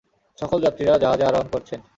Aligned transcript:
সকল 0.37 0.57
যাত্রীরা 0.65 0.95
জাহাজে 0.97 1.23
আরোহণ 1.27 1.47
করছেন! 1.53 1.79